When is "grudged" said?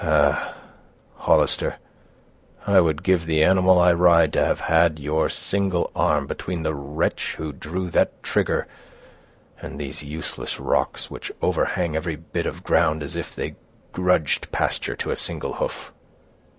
13.91-14.51